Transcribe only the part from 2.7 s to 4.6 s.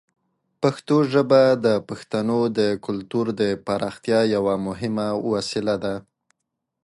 کلتور د پراختیا یوه